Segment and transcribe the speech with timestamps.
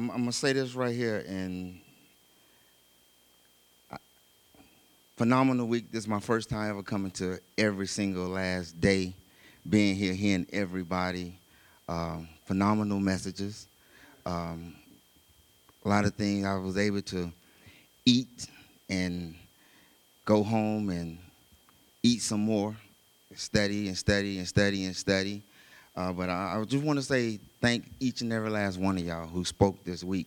[0.00, 1.78] I'm, I'm gonna say this right here, and
[5.18, 5.92] phenomenal week.
[5.92, 9.12] This is my first time ever coming to every single last day,
[9.68, 11.38] being here, hearing everybody.
[11.86, 13.66] Um, phenomenal messages.
[14.24, 14.74] Um,
[15.84, 17.30] a lot of things I was able to
[18.06, 18.46] eat
[18.88, 19.34] and
[20.24, 21.18] go home and
[22.02, 22.74] eat some more,
[23.34, 25.42] study and study and study and study.
[25.96, 29.04] Uh, but I, I just want to say thank each and every last one of
[29.04, 30.26] y'all who spoke this week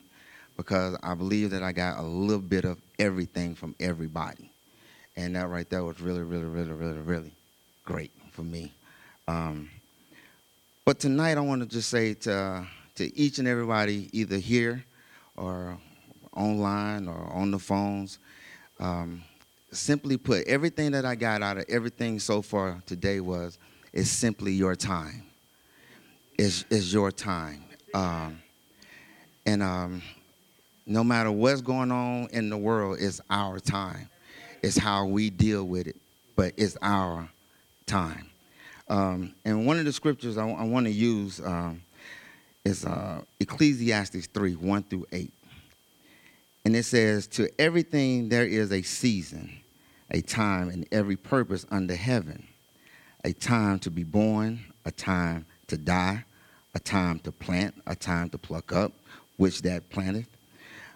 [0.57, 4.52] because I believe that I got a little bit of everything from everybody.
[5.15, 7.31] And that right there was really, really, really, really, really
[7.85, 8.71] great for me.
[9.27, 9.69] Um,
[10.85, 14.83] but tonight I want to just say to, to each and everybody, either here
[15.38, 15.77] or
[16.35, 18.19] online or on the phones,
[18.80, 19.23] um,
[19.71, 23.57] simply put, everything that I got out of everything so far today was,
[23.93, 25.23] is simply your time
[26.37, 27.63] is, is your time.
[27.93, 28.41] Um,
[29.45, 30.01] and um,
[30.85, 34.09] no matter what's going on in the world, it's our time.
[34.61, 35.97] It's how we deal with it,
[36.35, 37.30] but it's our
[37.85, 38.30] time.
[38.88, 41.81] Um, and one of the scriptures I, I want to use um,
[42.63, 45.31] is uh, Ecclesiastes 3 1 through 8.
[46.65, 49.52] And it says, To everything there is a season,
[50.11, 52.47] a time, and every purpose under heaven,
[53.23, 56.23] a time to be born, a time to die,
[56.75, 58.92] a time to plant, a time to pluck up,
[59.38, 60.28] which that planteth,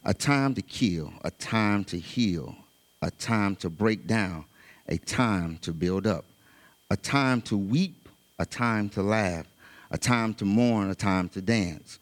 [0.05, 2.55] a time to kill, a time to heal,
[3.01, 4.45] a time to break down,
[4.87, 6.25] a time to build up,
[6.89, 8.07] a time to weep,
[8.39, 9.45] a time to laugh,
[9.91, 11.99] a time to mourn, a time to dance,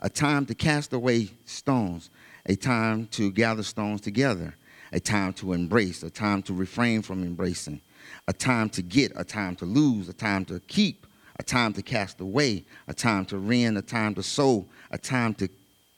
[0.00, 2.10] a time to cast away stones,
[2.46, 4.54] a time to gather stones together,
[4.92, 7.80] a time to embrace, a time to refrain from embracing,
[8.26, 11.06] a time to get, a time to lose, a time to keep,
[11.38, 15.34] a time to cast away, a time to rend, a time to sow, a time
[15.34, 15.48] to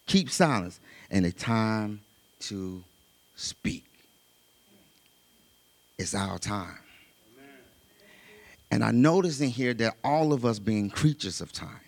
[0.07, 2.01] keep silence, and a time
[2.41, 2.83] to
[3.37, 3.85] speak.
[5.99, 6.79] It's our time.
[8.71, 11.81] And I notice in here that all of us being creatures of time,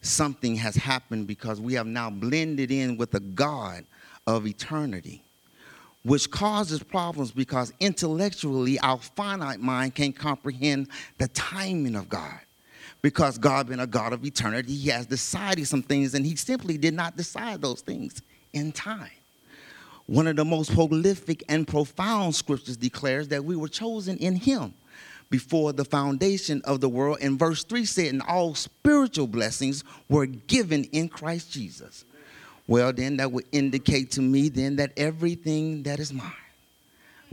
[0.00, 3.84] something has happened because we have now blended in with the God
[4.26, 5.22] of eternity,
[6.02, 10.88] which causes problems because intellectually our finite mind can't comprehend
[11.18, 12.40] the timing of God
[13.04, 16.78] because God being a God of eternity, he has decided some things and he simply
[16.78, 18.22] did not decide those things
[18.54, 19.10] in time.
[20.06, 24.72] One of the most prolific and profound scriptures declares that we were chosen in him
[25.28, 27.18] before the foundation of the world.
[27.20, 32.06] And verse 3 said, and all spiritual blessings were given in Christ Jesus.
[32.66, 36.32] Well, then that would indicate to me then that everything that is mine,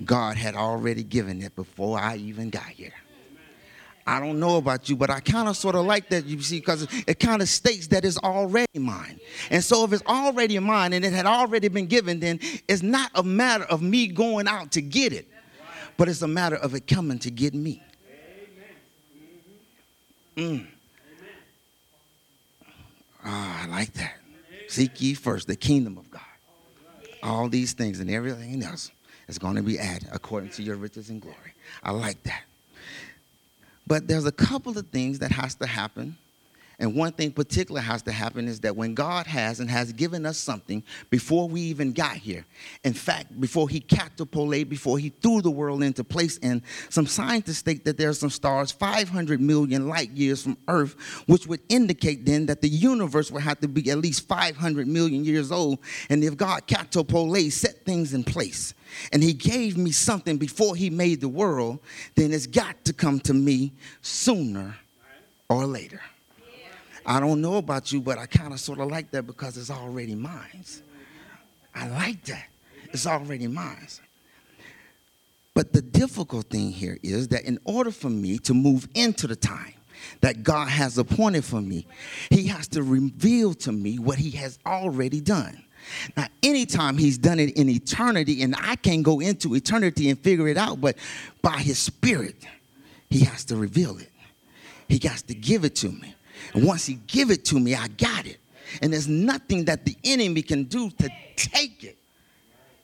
[0.03, 2.91] God had already given it before I even got here.
[4.05, 6.59] I don't know about you, but I kind of sort of like that, you see,
[6.59, 9.19] because it kind of states that it's already mine.
[9.49, 13.11] And so if it's already mine and it had already been given, then it's not
[13.15, 15.27] a matter of me going out to get it,
[15.97, 17.83] but it's a matter of it coming to get me.
[20.37, 20.65] Amen.
[20.65, 20.67] Mm.
[23.23, 24.15] Oh, I like that.
[24.67, 26.21] Seek ye first the kingdom of God.
[27.21, 28.89] All these things and everything else
[29.27, 31.53] is going to be added according to your riches and glory.
[31.83, 32.43] I like that.
[33.91, 36.15] But there's a couple of things that has to happen.
[36.81, 40.25] And one thing particular has to happen is that when God has and has given
[40.25, 40.81] us something
[41.11, 42.43] before we even got here,
[42.83, 47.59] in fact, before he catapulted, before he threw the world into place, and some scientists
[47.59, 50.95] state that there are some stars 500 million light years from Earth,
[51.27, 55.23] which would indicate then that the universe would have to be at least 500 million
[55.23, 55.77] years old.
[56.09, 58.73] And if God catapulted, set things in place,
[59.13, 61.77] and he gave me something before he made the world,
[62.15, 63.71] then it's got to come to me
[64.01, 64.75] sooner
[65.47, 66.01] or later.
[67.11, 69.69] I don't know about you, but I kind of sort of like that because it's
[69.69, 70.63] already mine.
[71.75, 72.47] I like that.
[72.93, 73.87] It's already mine.
[75.53, 79.35] But the difficult thing here is that in order for me to move into the
[79.35, 79.73] time
[80.21, 81.85] that God has appointed for me,
[82.29, 85.65] He has to reveal to me what He has already done.
[86.15, 90.47] Now, anytime he's done it in eternity, and I can't go into eternity and figure
[90.47, 90.95] it out, but
[91.41, 92.35] by his spirit,
[93.09, 94.11] he has to reveal it.
[94.87, 96.15] He has to give it to me.
[96.53, 98.37] And once he give it to me, I got it.
[98.81, 101.97] And there's nothing that the enemy can do to take it.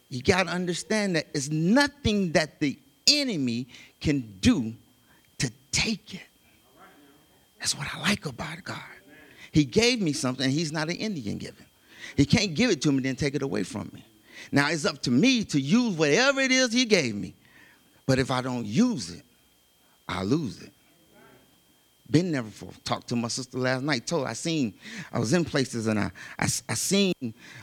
[0.09, 2.77] You got to understand that it's nothing that the
[3.07, 3.67] enemy
[3.99, 4.73] can do
[5.39, 6.21] to take it.
[7.59, 8.77] That's what I like about God.
[9.51, 11.65] He gave me something, and he's not an Indian giving.
[12.15, 14.03] He can't give it to me, then take it away from me.
[14.51, 17.33] Now it's up to me to use whatever it is he gave me.
[18.05, 19.23] But if I don't use it,
[20.07, 20.71] I lose it.
[22.09, 22.69] Been there before.
[22.83, 24.07] Talked to my sister last night.
[24.07, 24.73] Told her I seen,
[25.11, 27.13] I was in places and I, I, I seen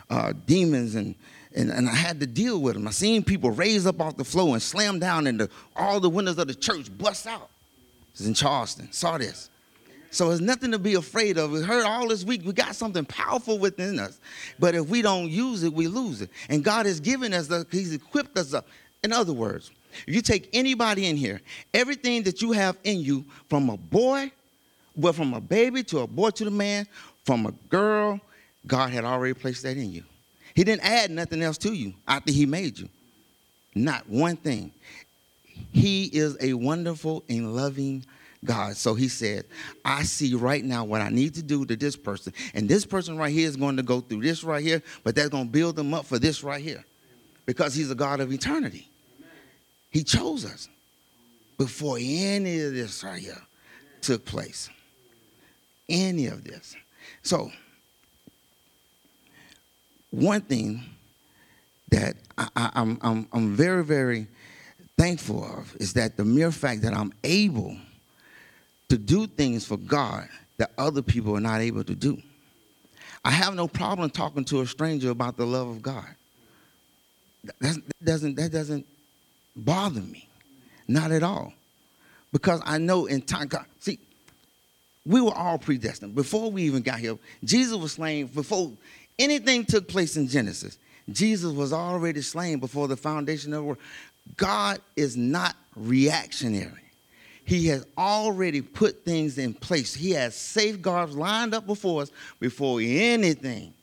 [0.09, 1.15] uh, demons and,
[1.55, 2.87] and, and I had to deal with them.
[2.87, 6.37] I seen people raise up off the floor and slam down the, all the windows
[6.37, 7.49] of the church bust out.
[8.13, 8.91] It was in Charleston.
[8.91, 9.49] Saw this.
[10.15, 11.51] So there's nothing to be afraid of.
[11.51, 14.19] We heard all this week, we got something powerful within us.
[14.57, 16.29] But if we don't use it, we lose it.
[16.47, 18.65] And God has given us, the, He's equipped us up.
[19.03, 19.71] In other words,
[20.07, 21.41] if you take anybody in here,
[21.73, 24.31] everything that you have in you, from a boy,
[24.95, 26.87] well, from a baby to a boy to the man,
[27.25, 28.19] from a girl,
[28.65, 30.03] God had already placed that in you.
[30.53, 32.89] He didn't add nothing else to you after He made you.
[33.75, 34.71] Not one thing.
[35.73, 38.05] He is a wonderful and loving
[38.45, 38.77] God.
[38.77, 39.45] So he said,
[39.83, 42.33] I see right now what I need to do to this person.
[42.53, 45.29] And this person right here is going to go through this right here, but that's
[45.29, 46.83] going to build them up for this right here
[47.45, 48.87] because he's a God of eternity.
[49.95, 50.67] He chose us
[51.57, 53.41] before any of this right here
[54.01, 54.69] took place.
[55.87, 56.75] Any of this.
[57.23, 57.49] So,
[60.11, 60.83] one thing
[61.91, 64.27] that I, am I'm, I'm, I'm very, very
[64.97, 67.77] thankful of is that the mere fact that I'm able
[68.89, 70.27] to do things for God
[70.57, 72.21] that other people are not able to do.
[73.23, 76.09] I have no problem talking to a stranger about the love of God.
[77.61, 78.85] That doesn't, that doesn't
[79.55, 80.27] bother me,
[80.87, 81.53] not at all.
[82.31, 83.99] Because I know in time, God, see,
[85.05, 86.15] we were all predestined.
[86.15, 88.71] Before we even got here, Jesus was slain, before
[89.17, 90.77] anything took place in Genesis,
[91.09, 93.77] Jesus was already slain before the foundation of the world.
[94.37, 96.71] God is not reactionary.
[97.45, 99.93] He has already put things in place.
[99.93, 103.73] He has safeguards lined up before us before anything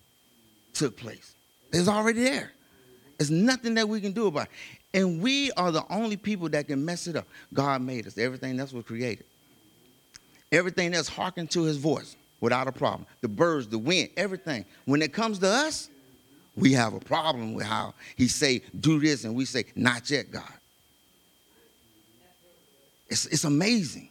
[0.74, 1.34] took place.
[1.72, 2.50] It's already there.
[3.18, 4.50] There's nothing that we can do about it.
[4.94, 7.26] And we are the only people that can mess it up.
[7.54, 8.18] God made us.
[8.18, 9.24] Everything else was created.
[10.50, 13.06] Everything that's hearkened to his voice without a problem.
[13.22, 14.66] The birds, the wind, everything.
[14.84, 15.88] When it comes to us,
[16.56, 20.30] we have a problem with how he say, do this, and we say, not yet,
[20.30, 20.42] God.
[23.08, 24.10] It's, it's amazing.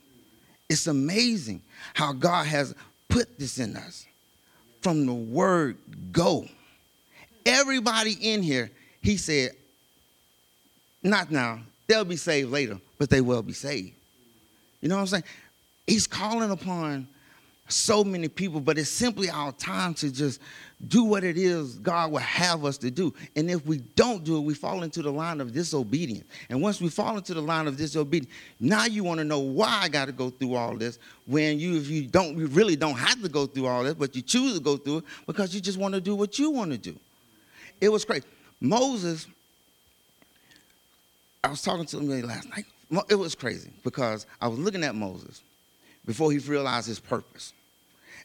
[0.68, 1.62] It's amazing
[1.94, 2.74] how God has
[3.08, 4.08] put this in us
[4.82, 5.78] from the word
[6.12, 6.48] go.
[7.46, 9.52] Everybody in here, he said,
[11.04, 13.94] not now, they'll be saved later, but they will be saved.
[14.82, 15.24] You know what I'm saying?
[15.88, 17.08] He's calling upon
[17.68, 20.42] so many people, but it's simply our time to just
[20.88, 23.14] do what it is God will have us to do.
[23.36, 26.26] And if we don't do it, we fall into the line of disobedience.
[26.50, 29.82] And once we fall into the line of disobedience, now you want to know why
[29.84, 32.98] I got to go through all this when you if you don't you really don't
[32.98, 35.62] have to go through all this, but you choose to go through it because you
[35.62, 36.96] just want to do what you want to do.
[37.80, 38.26] It was crazy.
[38.60, 39.28] Moses,
[41.44, 42.66] I was talking to him last night.
[43.10, 45.42] It was crazy because I was looking at Moses
[46.06, 47.54] before he realized his purpose.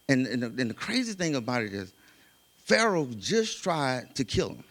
[0.08, 1.92] And, and, the, and the crazy thing about it is,
[2.64, 4.64] Pharaoh just tried to kill him,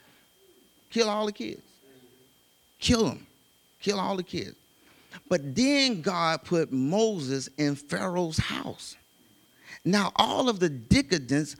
[0.89, 1.61] kill all the kids,
[2.79, 3.25] kill him,
[3.81, 4.55] kill all the kids.
[5.29, 8.97] But then God put Moses in Pharaoh's house.
[9.85, 11.55] Now, all of the decadence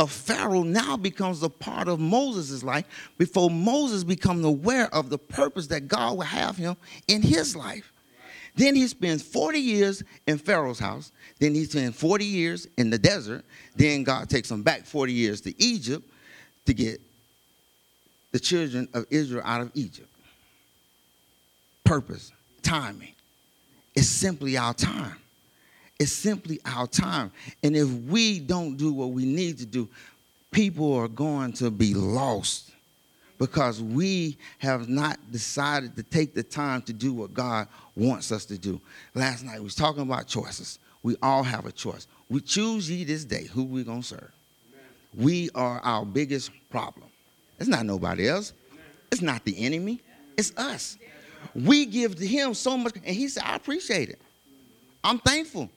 [0.00, 2.86] of Pharaoh now becomes a part of Moses' life
[3.18, 6.74] before Moses becomes aware of the purpose that God will have him
[7.06, 7.92] in his life.
[8.56, 11.12] Then he spends 40 years in Pharaoh's house.
[11.38, 13.44] Then he spends 40 years in the desert.
[13.76, 16.10] Then God takes him back 40 years to Egypt
[16.64, 16.98] to get
[18.32, 20.08] the children of Israel out of Egypt.
[21.84, 23.12] Purpose, timing.
[23.94, 25.16] It's simply our time.
[26.00, 27.30] It's simply our time.
[27.62, 29.86] And if we don't do what we need to do,
[30.50, 32.72] people are going to be lost
[33.38, 38.46] because we have not decided to take the time to do what God wants us
[38.46, 38.80] to do.
[39.14, 40.78] Last night we was talking about choices.
[41.02, 42.06] We all have a choice.
[42.30, 44.32] We choose ye this day who we gonna serve.
[44.72, 45.26] Amen.
[45.26, 47.08] We are our biggest problem.
[47.58, 48.54] It's not nobody else.
[49.12, 50.00] It's not the enemy.
[50.38, 50.96] It's us.
[51.54, 54.20] We give to him so much, and he said, I appreciate it.
[55.04, 55.68] I'm thankful.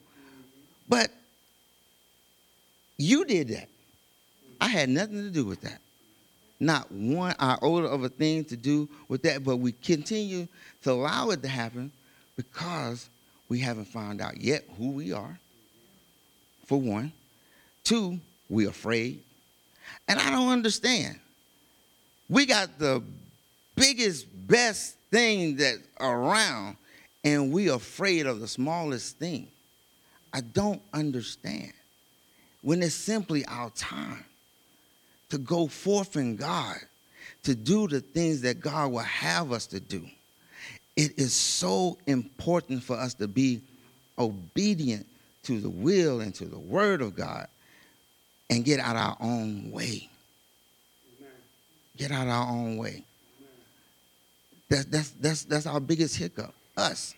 [0.88, 1.10] But
[2.96, 3.68] you did that.
[4.60, 5.80] I had nothing to do with that
[6.60, 10.48] not one iota of a thing to do with that, but we continue
[10.82, 11.92] to allow it to happen
[12.36, 13.08] because
[13.48, 15.38] we haven't found out yet who we are,
[16.66, 17.12] for one.
[17.82, 19.20] Two, we're afraid.
[20.08, 21.18] And I don't understand.
[22.28, 23.02] We got the
[23.74, 26.76] biggest, best thing that around,
[27.22, 29.48] and we're afraid of the smallest thing.
[30.34, 31.72] I don't understand.
[32.60, 34.24] When it's simply our time
[35.30, 36.76] to go forth in God,
[37.44, 40.04] to do the things that God will have us to do.
[40.96, 43.60] It is so important for us to be
[44.18, 45.06] obedient
[45.44, 47.46] to the will and to the word of God
[48.50, 50.08] and get out our own way.
[51.96, 53.04] Get out our own way.
[54.68, 57.14] That's, that's, that's, that's our biggest hiccup, us.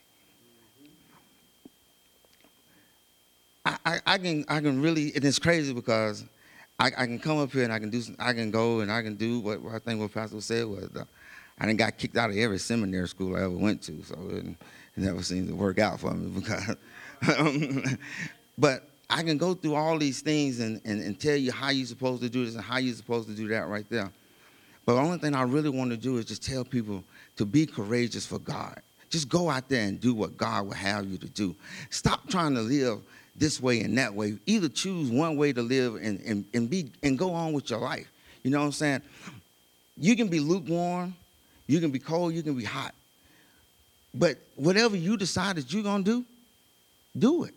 [3.66, 6.24] I, I, I, can I can really and it's crazy because
[6.78, 8.92] I, I can come up here and I can do some, I can go and
[8.92, 11.04] I can do what, what I think what Pastor said was uh,
[11.58, 14.46] I didn't got kicked out of every seminary school I ever went to, so it,
[14.46, 14.56] it
[14.96, 16.76] never seemed to work out for me because
[17.38, 17.98] um,
[18.56, 21.86] but I can go through all these things and, and, and tell you how you're
[21.86, 24.10] supposed to do this and how you're supposed to do that right there.
[24.84, 27.02] But the only thing I really want to do is just tell people
[27.36, 28.80] to be courageous for God.
[29.10, 31.54] Just go out there and do what God will have you to do.
[31.90, 33.00] Stop trying to live
[33.36, 34.38] this way and that way.
[34.46, 37.78] Either choose one way to live and, and, and be and go on with your
[37.78, 38.10] life.
[38.42, 39.02] You know what I'm saying?
[39.96, 41.14] You can be lukewarm,
[41.66, 42.94] you can be cold, you can be hot.
[44.14, 46.24] But whatever you decide that you're gonna do,
[47.16, 47.54] do it.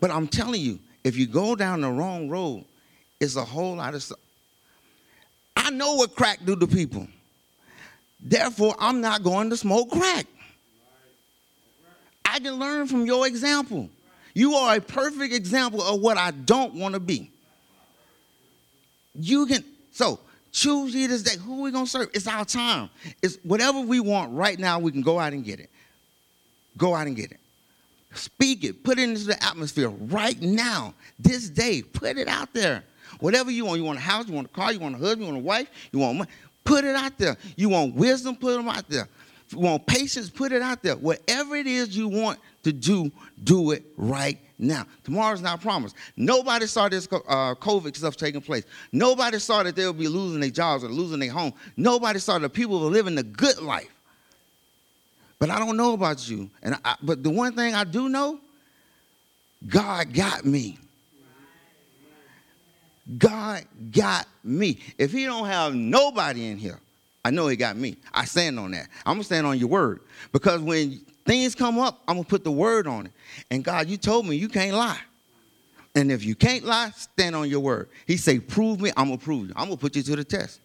[0.00, 2.64] But I'm telling you, if you go down the wrong road,
[3.20, 4.18] it's a whole lot of stuff.
[5.56, 7.08] I know what crack do to people.
[8.20, 10.26] Therefore, I'm not going to smoke crack.
[12.24, 13.88] I can learn from your example.
[14.34, 17.30] You are a perfect example of what I don't want to be.
[19.14, 20.20] You can, so
[20.52, 21.40] choose ye this day.
[21.40, 22.10] Who we going to serve?
[22.14, 22.90] It's our time.
[23.22, 25.70] It's whatever we want right now, we can go out and get it.
[26.76, 27.40] Go out and get it.
[28.14, 28.84] Speak it.
[28.84, 31.82] Put it into the atmosphere right now, this day.
[31.82, 32.84] Put it out there.
[33.20, 33.78] Whatever you want.
[33.78, 35.44] You want a house, you want a car, you want a husband, you want a
[35.44, 36.30] wife, you want money.
[36.68, 37.38] Put it out there.
[37.56, 39.08] You want wisdom, put them out there.
[39.48, 40.96] You want patience, put it out there.
[40.96, 43.10] Whatever it is you want to do,
[43.42, 44.84] do it right now.
[45.02, 45.96] Tomorrow's not promised.
[46.14, 48.64] Nobody saw this uh, COVID stuff taking place.
[48.92, 51.54] Nobody saw that they would be losing their jobs or losing their home.
[51.78, 53.88] Nobody saw that people were living the good life.
[55.38, 56.50] But I don't know about you.
[56.62, 58.40] And I, but the one thing I do know,
[59.66, 60.78] God got me.
[63.16, 64.80] God got me.
[64.98, 66.78] If he don't have nobody in here,
[67.24, 67.96] I know he got me.
[68.12, 68.88] I stand on that.
[69.06, 70.00] I'm gonna stand on your word.
[70.32, 73.12] Because when things come up, I'm gonna put the word on it.
[73.50, 75.00] And God, you told me you can't lie.
[75.94, 77.88] And if you can't lie, stand on your word.
[78.06, 79.52] He say, prove me, I'm gonna prove you.
[79.56, 80.60] I'm gonna put you to the test.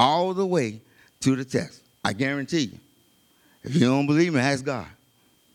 [0.00, 0.80] All the way
[1.20, 1.82] to the test.
[2.04, 2.78] I guarantee you.
[3.62, 4.86] If you don't believe me, ask God.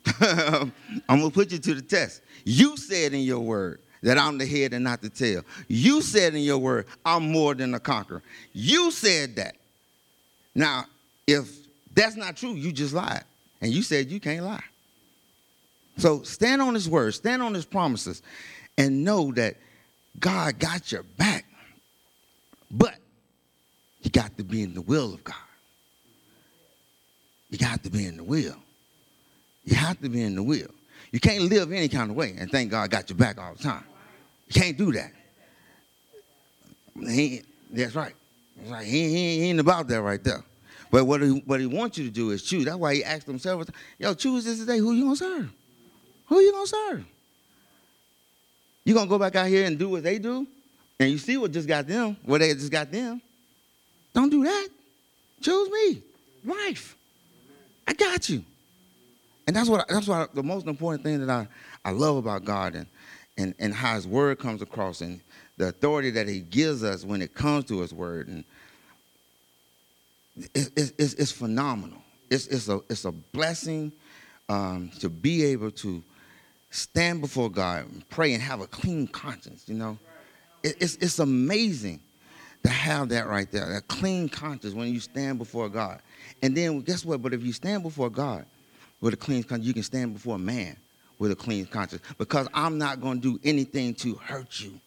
[0.20, 0.72] I'm
[1.08, 2.22] gonna put you to the test.
[2.44, 5.44] You said in your word that I'm the head and not the tail.
[5.68, 8.22] You said in your word, I'm more than a conqueror.
[8.52, 9.56] You said that.
[10.54, 10.86] Now,
[11.26, 11.50] if
[11.96, 13.24] that's not true, you just lied.
[13.62, 14.64] And you said you can't lie.
[15.98, 18.22] So stand on his word, stand on his promises,
[18.78, 19.56] and know that
[20.20, 21.46] God got your back.
[22.70, 22.96] But
[24.02, 25.36] you got to be in the will of God.
[27.50, 28.58] You got to be in the will.
[29.64, 30.72] You have to be in the will.
[31.12, 33.64] You can't live any kind of way and thank God got your back all the
[33.64, 33.86] time.
[34.54, 35.12] Can't do that.
[36.96, 37.42] He,
[37.72, 38.14] that's right.
[38.58, 38.86] That's right.
[38.86, 40.44] He, he, he ain't about that right there.
[40.92, 42.66] But what he, what he wants you to do is choose.
[42.66, 43.68] That's why he asked himself,
[43.98, 44.78] yo, choose this today.
[44.78, 45.54] Who you going to serve?
[46.28, 47.06] Who you going to serve?
[48.86, 50.46] You going to go back out here and do what they do?
[51.00, 53.22] And you see what just got them, what they just got them.
[54.14, 54.68] Don't do that.
[55.42, 56.04] Choose me.
[56.46, 56.96] Life.
[57.88, 58.44] I got you.
[59.48, 61.48] And that's what that's what the most important thing that I,
[61.84, 62.86] I love about God and
[63.38, 65.20] and, and how his word comes across and
[65.58, 68.28] the authority that he gives us when it comes to his word.
[68.28, 68.44] And
[70.36, 72.00] it, it, it's, it's phenomenal.
[72.30, 73.92] It's, it's, a, it's a blessing
[74.50, 76.04] um, to be able to
[76.72, 79.98] stand before God and pray and have a clean conscience, you know.
[80.64, 82.00] It, it's, it's amazing
[82.64, 86.00] to have that right there, that clean conscience when you stand before God.
[86.42, 87.22] And then guess what?
[87.22, 88.46] But if you stand before God
[89.02, 90.78] with a clean conscience, you can stand before man
[91.20, 94.80] with a clean conscience because I'm not going to do anything to hurt you.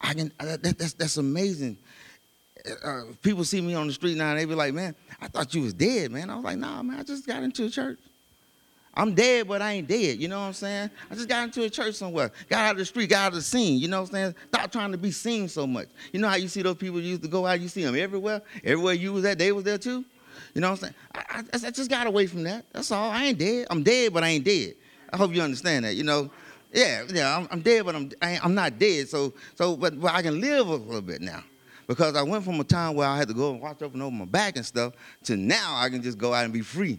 [0.00, 0.32] I can.
[0.40, 1.76] Uh, that, that's that's amazing.
[2.84, 5.54] Uh, people see me on the street now and they be like, "Man, I thought
[5.54, 7.98] you was dead, man." I was like, "Nah, man, I just got into a church.
[8.94, 10.18] I'm dead, but I ain't dead.
[10.18, 10.90] You know what I'm saying?
[11.10, 13.34] I just got into a church somewhere, got out of the street, got out of
[13.34, 13.78] the scene.
[13.78, 14.34] You know what I'm saying?
[14.48, 15.88] Stop trying to be seen so much.
[16.12, 18.42] You know how you see those people used to go out, you see them everywhere.
[18.64, 20.04] Everywhere you was at, they was there too.
[20.54, 20.94] You know what I'm saying?
[21.14, 22.64] I, I, I just got away from that.
[22.72, 23.10] That's all.
[23.10, 23.68] I ain't dead.
[23.70, 24.74] I'm dead, but I ain't dead.
[25.12, 25.94] I hope you understand that.
[25.94, 26.30] You know,
[26.72, 27.36] yeah, yeah.
[27.36, 29.08] I'm, I'm dead, but I'm I am not dead.
[29.08, 31.42] So so, but, but I can live a little bit now
[31.86, 34.02] because I went from a time where I had to go and watch up and
[34.02, 36.98] over my back and stuff to now I can just go out and be free.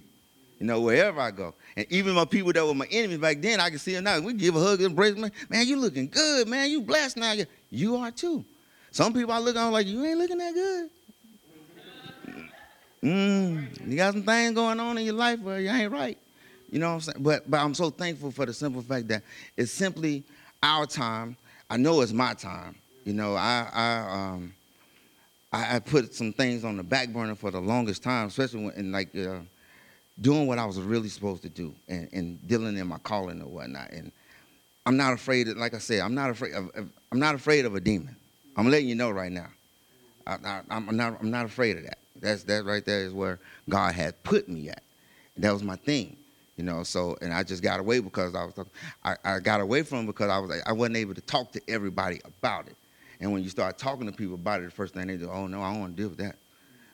[0.60, 1.56] You know, wherever I go.
[1.76, 4.20] And even my people that were my enemies back then, I can see them now.
[4.20, 5.32] We give a hug, embrace, man.
[5.50, 6.70] Man, you looking good, man.
[6.70, 7.34] You blessed now.
[7.72, 8.46] You are too.
[8.92, 10.90] Some people I look on like, you ain't looking that good.
[13.02, 16.18] Mm, you got some things going on in your life where you ain't right.
[16.72, 17.24] You know what I'm saying?
[17.24, 19.24] But but I'm so thankful for the simple fact that
[19.58, 20.24] it's simply
[20.64, 21.36] our time.
[21.70, 22.76] I know it's my time.
[23.04, 24.54] You know, I I um
[25.52, 28.92] I, I put some things on the back burner for the longest time, especially when
[28.92, 29.40] like uh,
[30.22, 33.48] doing what I was really supposed to do and, and dealing in my calling or
[33.48, 33.92] whatnot.
[33.92, 34.12] And
[34.86, 36.72] I'm not afraid of, like I said, I'm not afraid of,
[37.12, 38.16] I'm not afraid of a demon.
[38.56, 39.48] I'm letting you know right now.
[40.28, 41.98] I, I'm not I'm not afraid of that.
[42.16, 44.84] That's that right there is where God had put me at.
[45.38, 46.16] That was my thing.
[46.62, 48.54] You know, so and I just got away because I was
[49.04, 51.62] I, I got away from because I was like, I wasn't able to talk to
[51.68, 52.76] everybody about it.
[53.20, 55.48] And when you start talking to people about it, the first thing they do, oh
[55.48, 56.36] no, I don't want to deal with that.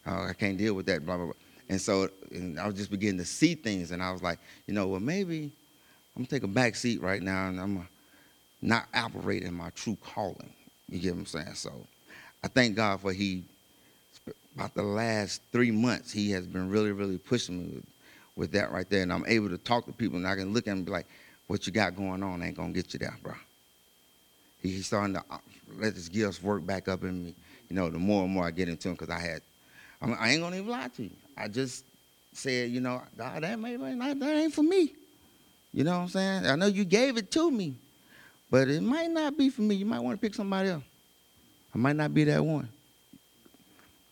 [0.06, 1.34] Uh, I can't deal with that, blah blah blah.
[1.68, 4.74] And so and I was just beginning to see things, and I was like, you
[4.74, 5.52] know, well maybe
[6.16, 7.90] I'm gonna take a back seat right now, and I'm gonna
[8.62, 10.54] not operate in my true calling.
[10.88, 11.56] You get what I'm saying?
[11.56, 11.74] So
[12.42, 13.44] I thank God for He.
[14.56, 17.84] About the last three months, He has been really, really pushing me
[18.38, 20.68] with, that right there, and I'm able to talk to people, and I can look
[20.68, 21.08] at them and be like,
[21.48, 23.34] "What you got going on ain't gonna get you there, bro."
[24.62, 25.38] He's starting to uh,
[25.78, 27.36] let his gifts work back up in me.
[27.70, 29.42] You know, the more and more I get into him, because I had,
[30.02, 31.12] I, mean, I ain't gonna even lie to you.
[31.38, 31.84] I just
[32.34, 34.94] said, you know, God, that, may, that ain't for me.
[35.74, 36.46] You know what I'm saying?
[36.46, 37.76] I know you gave it to me,
[38.50, 39.76] but it might not be for me.
[39.76, 40.84] You might want to pick somebody else.
[41.74, 42.70] I might not be that one.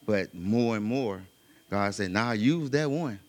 [0.06, 1.22] But more and more,
[1.70, 3.20] God said, now use that one.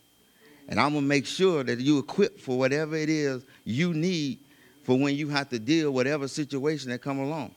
[0.69, 4.39] And I'm going to make sure that you equipped for whatever it is you need
[4.83, 7.55] for when you have to deal whatever situation that come along.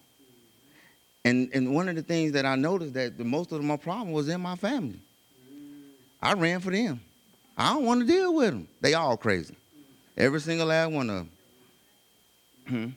[1.26, 4.12] And, and one of the things that I noticed that the most of my problem
[4.12, 5.00] was in my family.
[6.22, 7.00] I ran for them.
[7.58, 8.68] I don't want to deal with them.
[8.82, 9.56] They all crazy.
[10.18, 11.30] Every single last one of them.
[12.68, 12.88] Hmm.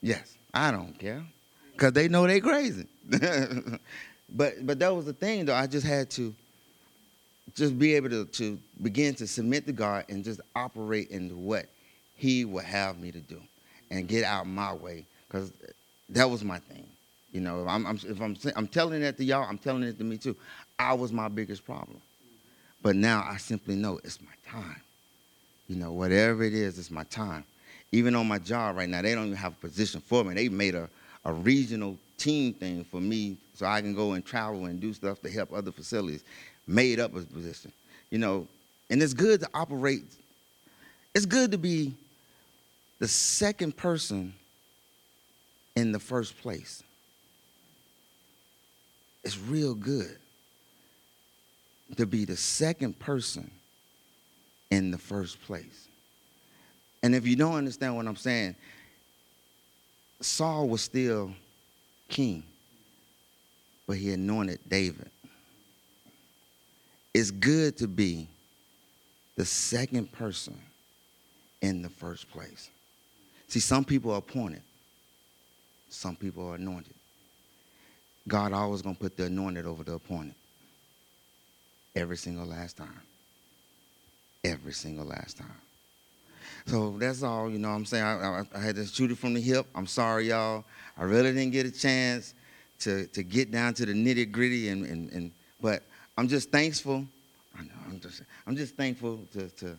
[0.00, 1.24] Yes, I don't care.
[1.72, 2.86] Because they know they crazy.
[4.28, 5.54] but but that was the thing though.
[5.54, 6.34] I just had to
[7.56, 11.66] just be able to, to begin to submit to God and just operate in what
[12.14, 13.40] He would have me to do
[13.90, 15.06] and get out my way.
[15.26, 15.52] Because
[16.10, 16.86] that was my thing.
[17.32, 19.98] You know, if I'm, I'm, if I'm, I'm telling that to y'all, I'm telling it
[19.98, 20.36] to me too.
[20.78, 22.00] I was my biggest problem.
[22.82, 24.80] But now I simply know it's my time.
[25.66, 27.44] You know, whatever it is, it's my time.
[27.90, 30.34] Even on my job right now, they don't even have a position for me.
[30.34, 30.88] They made a,
[31.24, 35.20] a regional team thing for me so I can go and travel and do stuff
[35.22, 36.22] to help other facilities.
[36.66, 37.72] Made up a position.
[38.10, 38.48] You know,
[38.90, 40.04] and it's good to operate.
[41.14, 41.94] It's good to be
[42.98, 44.34] the second person
[45.74, 46.82] in the first place.
[49.24, 50.16] It's real good
[51.96, 53.50] to be the second person
[54.70, 55.88] in the first place.
[57.02, 58.56] And if you don't understand what I'm saying,
[60.20, 61.32] Saul was still
[62.08, 62.42] king,
[63.86, 65.10] but he anointed David.
[67.16, 68.28] It's good to be
[69.36, 70.54] the second person
[71.62, 72.68] in the first place.
[73.48, 74.60] See, some people are appointed,
[75.88, 76.92] some people are anointed.
[78.28, 80.34] God always to put the anointed over the appointed.
[81.94, 83.00] Every single last time.
[84.44, 85.60] Every single last time.
[86.66, 88.04] So that's all, you know I'm saying?
[88.04, 89.64] I, I, I, had to shoot it from the hip.
[89.74, 90.66] I'm sorry, y'all.
[90.98, 92.34] I really didn't get a chance
[92.80, 95.82] to, to get down to the nitty gritty, and, and, and, but
[96.16, 97.06] I'm just thankful.
[97.58, 99.76] I know, I'm just, I'm just thankful to, to,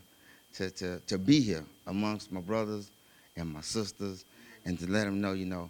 [0.55, 2.89] to, to, to be here amongst my brothers
[3.35, 4.25] and my sisters
[4.65, 5.69] and to let them know, you know,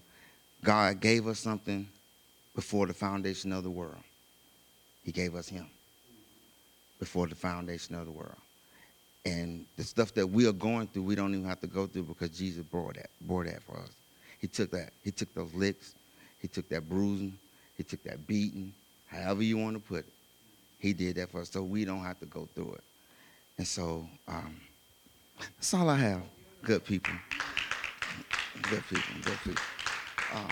[0.63, 1.87] God gave us something
[2.55, 4.01] before the foundation of the world.
[5.03, 5.67] He gave us Him
[6.99, 8.35] before the foundation of the world.
[9.25, 12.03] And the stuff that we are going through, we don't even have to go through
[12.03, 13.91] because Jesus bore that, bore that for us.
[14.39, 14.91] He took that.
[15.03, 15.93] He took those licks.
[16.41, 17.37] He took that bruising.
[17.75, 18.73] He took that beating,
[19.05, 20.13] however you want to put it.
[20.79, 22.83] He did that for us, so we don't have to go through it.
[23.57, 24.55] And so um,
[25.39, 26.21] that's all I have.
[26.63, 27.13] Good people.
[28.69, 29.13] Good people.
[29.23, 29.63] Good people.
[30.33, 30.47] Um,